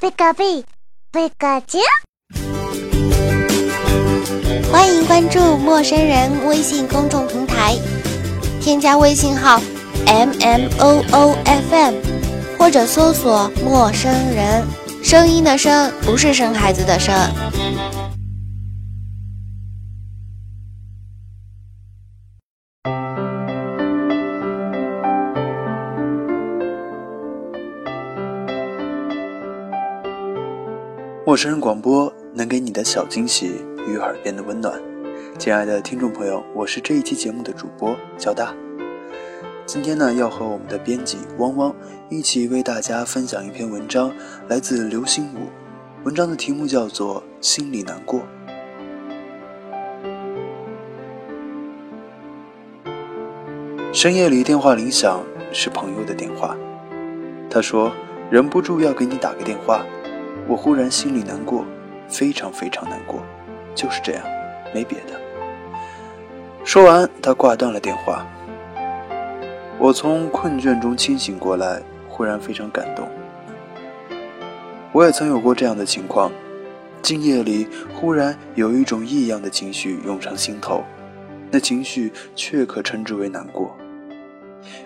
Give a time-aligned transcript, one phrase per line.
[0.00, 0.64] 贝卡贝，
[1.12, 1.76] 贝卡啾。
[4.72, 7.76] 欢迎关注陌生人微信公众平台，
[8.62, 9.60] 添加微信号
[10.06, 11.94] m m o o f m，
[12.58, 14.66] 或者搜索“陌生人”，
[15.04, 17.14] 声音的声不是生孩子的生。
[31.30, 33.52] 陌生人广播能给你的小惊喜
[33.86, 34.82] 与耳边的温暖。
[35.38, 38.52] 亲爱的听众朋友，我是这一期节目的主播小大。
[39.64, 41.72] 今天呢，要和我们的编辑汪汪
[42.08, 44.12] 一起为大家分享一篇文章，
[44.48, 45.46] 来自刘心武。
[46.02, 48.18] 文章的题目叫做《心里难过》。
[53.92, 56.56] 深夜里电话铃响，是朋友的电话。
[57.48, 57.92] 他说
[58.32, 59.86] ：“忍不住要给你打个电话。”
[60.48, 61.64] 我忽然心里难过，
[62.08, 63.22] 非常非常难过，
[63.74, 64.24] 就是这样，
[64.74, 65.20] 没别的。
[66.64, 68.26] 说完，他挂断了电话。
[69.78, 73.08] 我从困倦中清醒过来，忽然非常感动。
[74.92, 76.30] 我也曾有过这样的情况，
[77.00, 80.84] 今夜里忽然有一种异样的情绪涌上心头，
[81.50, 83.74] 那情绪却可称之为难过，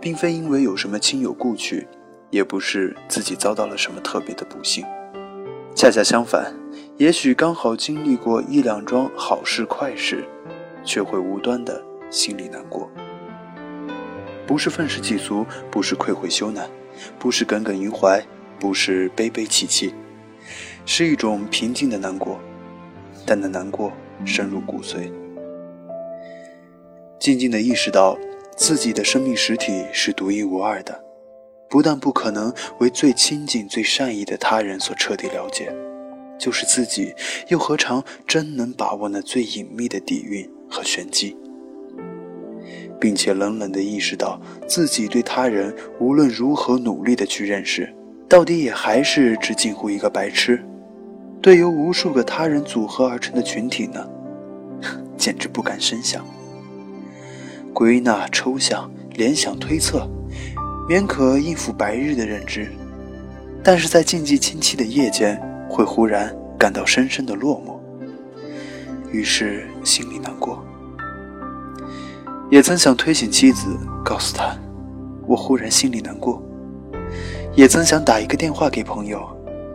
[0.00, 1.86] 并非因为有什么亲友故去，
[2.30, 4.84] 也不是自己遭到了什么特别的不幸。
[5.80, 6.54] 恰恰相反，
[6.98, 10.22] 也许刚好经历过一两桩好事坏事，
[10.84, 12.86] 却会无端的心里难过。
[14.46, 16.66] 不是愤世嫉俗，不是愧悔羞赧，
[17.18, 18.22] 不是耿耿于怀，
[18.58, 19.94] 不是悲悲戚戚，
[20.84, 22.38] 是一种平静的难过，
[23.24, 23.90] 但那难过
[24.26, 25.10] 深入骨髓。
[27.18, 28.18] 静静的意识到
[28.54, 31.02] 自己的生命实体是独一无二的。
[31.70, 35.72] 不但不可能为最亲近、最善意的他人所彻底了解，
[36.36, 37.14] 就是自己，
[37.46, 41.36] 又何尝真能把握那最隐秘的底蕴和玄机？
[43.00, 47.88] 并且冷冷地意识到，自己对他人无论如何努力地去认识，
[48.28, 50.60] 到底也还是只近乎一个白痴。
[51.40, 54.06] 对由无数个他人组合而成的群体呢，
[55.16, 56.26] 简直不敢深想。
[57.72, 60.06] 归纳、抽象、联想、推测。
[60.90, 62.68] 免可应付白日的认知，
[63.62, 67.78] 但是在静寂清凄的夜间，会忽然感到深深的落寞，
[69.12, 70.60] 于是心里难过。
[72.50, 73.68] 也曾想推醒妻子，
[74.04, 74.58] 告诉她，
[75.28, 76.42] 我忽然心里难过。
[77.54, 79.24] 也曾想打一个电话给朋友，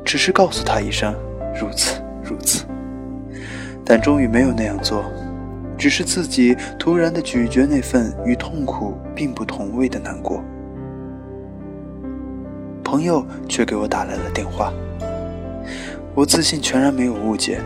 [0.03, 1.15] 只是告诉他一声
[1.57, 2.65] 如此如此，
[3.85, 5.05] 但终于没有那样做，
[5.77, 10.43] 只是自己突然的咀嚼那份与痛苦并不同味的难过。
[12.85, 14.71] 朋友却给我打来了电话，
[16.13, 17.59] 我自信全然没有误解，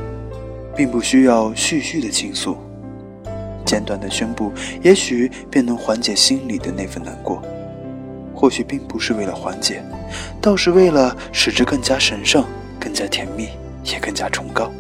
[0.75, 2.57] 并不需要絮絮的倾诉，
[3.65, 7.43] 简短的宣布，也许便能缓解心里的那份难过。
[8.33, 9.83] 或许并不是为了缓解，
[10.41, 12.45] 倒是为了使之更加神圣、
[12.79, 13.49] 更加甜蜜，
[13.83, 14.71] 也更加崇高。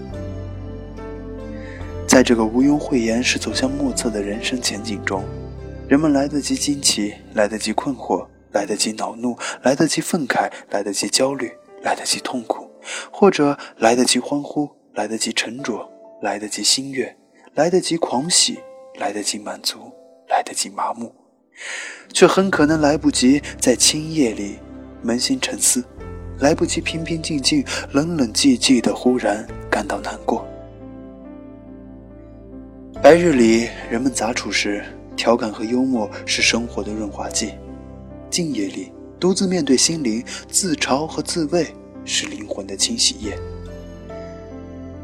[2.07, 5.21] 在这个毋庸讳言是走向莫测的人生前景中，
[5.89, 8.25] 人们来得及惊奇，来得及困惑。
[8.51, 11.51] 来得及恼怒，来得及愤慨，来得及焦虑，
[11.83, 12.69] 来得及痛苦，
[13.11, 15.87] 或者来得及欢呼，来得及沉着，
[16.21, 17.15] 来得及心悦，
[17.55, 18.59] 来得及狂喜，
[18.99, 19.91] 来得及满足，
[20.27, 21.13] 来得及麻木，
[22.11, 24.57] 却很可能来不及在清夜里
[25.03, 25.83] 扪心沉思，
[26.39, 30.45] 来不及平平静静、冷冷寂寂的忽然感到难过。
[33.01, 34.83] 白日里人们杂处时，
[35.15, 37.53] 调侃和幽默是生活的润滑剂。
[38.29, 41.67] 静夜里，独自面对心灵，自嘲和自慰
[42.05, 43.37] 是灵魂的清洗液。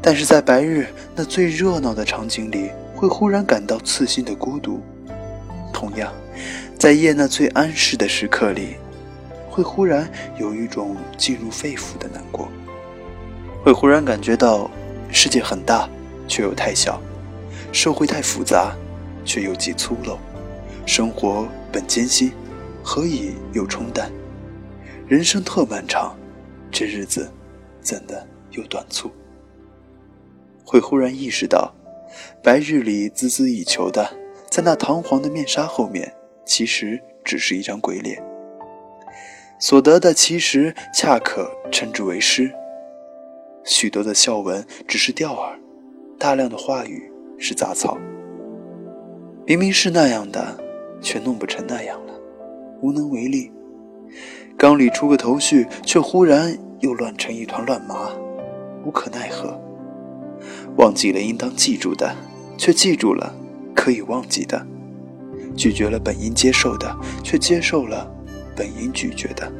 [0.00, 4.80] 但是在白日那最热闹的场景里，会忽然感到刺心的孤独；
[5.72, 6.12] 同样，
[6.78, 8.76] 在夜那最安适的时刻里，
[9.50, 10.08] 会忽然
[10.38, 12.48] 有一种进入肺腑的难过，
[13.64, 14.70] 会忽然感觉到
[15.10, 15.88] 世界很大，
[16.28, 17.00] 却又太小；
[17.72, 18.76] 社会太复杂，
[19.24, 20.16] 却又极粗陋；
[20.86, 22.32] 生活本艰辛。
[22.88, 24.12] 何以又冲淡？
[25.08, 26.16] 人生特漫长，
[26.70, 27.28] 这日子
[27.80, 29.10] 怎的又短促？
[30.64, 31.74] 会忽然意识到，
[32.44, 34.08] 白日里孜孜以求的，
[34.48, 38.22] 在那堂皇的面纱后面，其实只是一张鬼脸。
[39.58, 42.54] 所得的其实恰可称之为诗。
[43.64, 45.58] 许多的笑文只是钓饵，
[46.20, 47.98] 大量的话语是杂草。
[49.44, 50.56] 明明是那样的，
[51.02, 52.15] 却弄不成那样了。
[52.80, 53.50] 无能为力，
[54.56, 58.10] 缸里出个头绪，却忽然又乱成一团乱麻，
[58.84, 59.58] 无可奈何。
[60.76, 62.14] 忘记了应当记住的，
[62.58, 63.34] 却记住了
[63.74, 64.58] 可以忘记的；
[65.56, 68.10] 拒绝了本应接受的，却接受了
[68.54, 69.50] 本应拒绝的。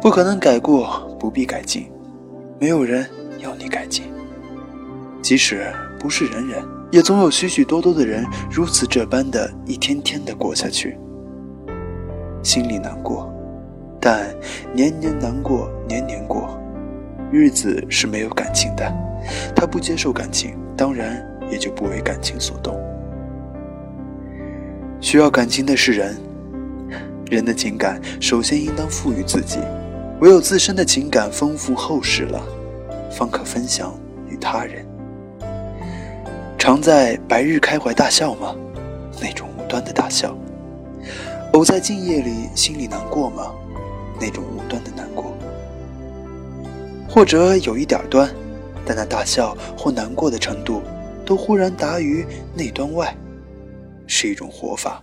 [0.00, 1.86] 不可能改过，不必改进，
[2.60, 3.08] 没有人
[3.38, 4.04] 要你改进。
[5.22, 10.98] 即使不是人人，也总有许许多多的人如此这般的一天天的过下去。
[12.44, 13.32] 心里难过，
[13.98, 14.32] 但
[14.74, 16.56] 年年难过，年年过，
[17.32, 18.84] 日子是没有感情的。
[19.56, 22.78] 他不接受感情，当然也就不为感情所动。
[25.00, 26.16] 需要感情的是人，
[27.30, 29.58] 人的情感首先应当赋予自己。
[30.20, 32.40] 唯有自身的情感丰富厚实了，
[33.10, 33.98] 方可分享
[34.28, 34.86] 与他人。
[36.58, 38.54] 常在白日开怀大笑吗？
[39.20, 40.36] 那种无端的大笑。
[41.54, 43.54] 偶在静夜里心里难过吗？
[44.20, 45.32] 那种无端的难过。
[47.08, 48.28] 或者有一点端，
[48.84, 50.82] 但那大笑或难过的程度，
[51.24, 53.16] 都忽然达于内端外，
[54.08, 55.00] 是一种活法。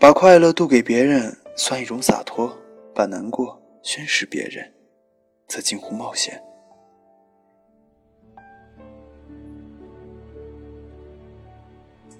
[0.00, 2.52] 把快乐渡给别人，算一种洒脱。
[2.92, 4.70] 把难过宣示别人，
[5.46, 6.42] 则近乎冒险。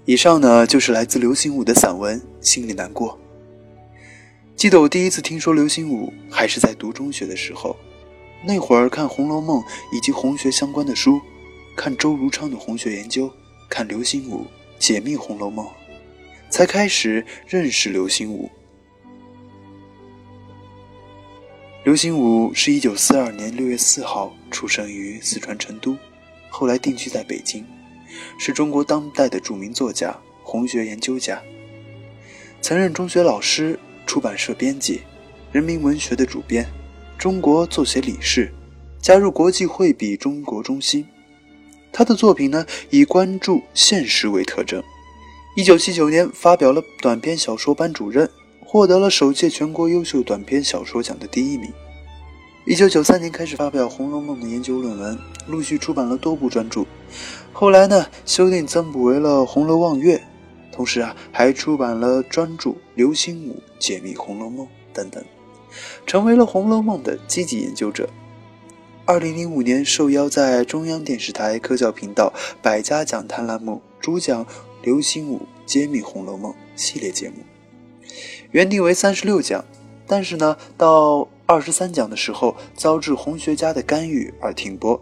[0.05, 3.11] 以上呢，就是来自刘心武的散文《心里难过》。
[4.53, 7.73] 记得我第一次听说刘心武，还是在读中学的时候。
[8.45, 9.61] 那会儿看《红楼梦》
[9.95, 11.21] 以及红学相关的书，
[11.77, 13.31] 看周如昌的红学研究，
[13.69, 14.45] 看刘心武
[14.77, 15.65] 解密《红楼梦》，
[16.49, 18.49] 才开始认识刘心武。
[21.85, 25.97] 刘心武是一九四二年六月四号出生于四川成都，
[26.49, 27.65] 后来定居在北京，
[28.37, 31.41] 是中国当代的著名作家、红学研究家，
[32.61, 35.01] 曾任中学老师、出版社编辑、
[35.51, 36.67] 人民文学的主编、
[37.17, 38.53] 中国作协理事，
[39.01, 41.07] 加入国际会笔中国中心。
[41.91, 44.83] 他的作品呢，以关注现实为特征。
[45.55, 48.29] 一九七九年发表了短篇小说班主任。
[48.65, 51.71] 获得了首届全国优秀短篇小说奖的第一名。
[52.65, 55.15] 一九九三年开始发表《红楼梦》的研究论文，
[55.45, 56.83] 陆续出版了多部专著。
[57.51, 60.17] 后来呢，修订增补为了《红楼望月》，
[60.71, 65.23] 同时啊，还出版了专著《流星舞解密红楼梦》等等，
[66.05, 68.09] 成为了《红楼梦》的积极研究者。
[69.05, 74.45] 二零零五年受邀在中央电视台科教频道《百家讲坛》栏目主讲
[74.81, 77.35] 《流星舞揭秘红楼梦》系列节目。
[78.51, 79.63] 原定为三十六讲，
[80.07, 84.99] 但是呢，到二十三讲的时候遭致红学家的干预而停播。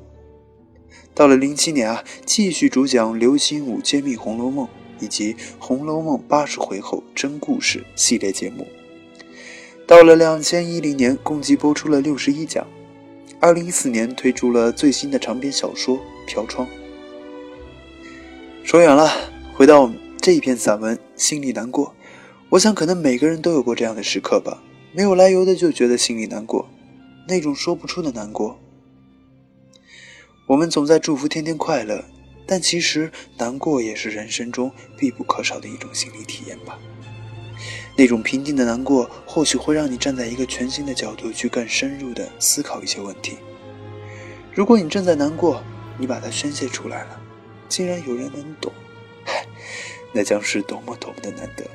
[1.13, 4.66] 到了零七年啊，继续主讲《流星舞揭秘红楼梦》
[5.00, 8.66] 以及《红楼梦八十回后真故事》系列节目。
[9.86, 12.66] 到了两千一零年，共计播出了六十一讲。
[13.42, 15.98] 二零一四年推出了最新的长篇小说
[16.28, 16.66] 《飘窗》。
[18.63, 19.12] 说远了，
[19.54, 19.92] 回到
[20.22, 21.94] 这一篇散文，心里难过。
[22.50, 24.63] 我想，可能每个人都有过这样的时刻吧，
[24.94, 26.69] 没有来由的就觉得心里难过，
[27.28, 28.61] 那种说不出的难过。
[30.51, 32.03] 我们总在祝福天天快乐，
[32.45, 36.77] 但其实难过也是人生中必不可少的一种心理体验吧。
[37.95, 43.38] 那种平静的难过，或许会让你站在一个全新的角度去更深入的思考一些问题。
[44.53, 45.63] 如果你正在难过，
[45.98, 47.22] 你把它宣泄出来了，
[47.70, 48.74] 竟然有人能懂，
[49.24, 49.46] 嗨，
[50.12, 51.65] 那将是多么多么的难得。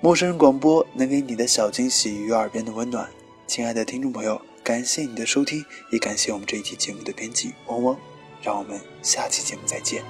[0.00, 3.10] 陌生人广播能给你的小惊喜与耳边的温暖，
[3.50, 7.96] 亲爱的听众朋友，感谢你的收听，也感谢我们这一期节目的编辑汪汪，
[8.40, 10.04] 让我们下期节目再见。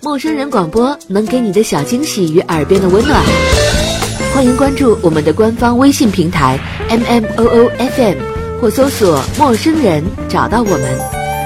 [0.00, 3.22] 陌生人广播能给你的小惊喜与耳边的温暖，
[4.32, 8.16] 欢迎关注我们的官方微信平台 M M O O F M。
[8.58, 10.98] 或搜索“陌生人”找到我们。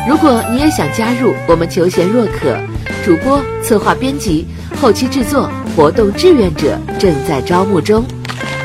[0.08, 2.56] 如果你也想加入，我们求贤若渴，
[3.04, 4.46] 主播、策划、编辑、
[4.80, 8.04] 后期制作、活动志愿者正在招募中。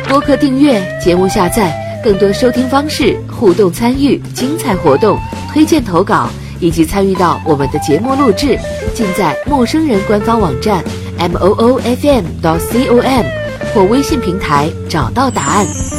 [0.08, 1.72] 播客订阅、节目下载、
[2.04, 5.20] 更多收听方式、互动参与、精彩活动、
[5.54, 8.58] 推荐投稿以及参与到我们的节目录制，
[8.94, 10.84] 尽在陌生人官方网站
[11.18, 13.24] m o o f m 到 c o m
[13.74, 15.99] 或微信平台找到答案。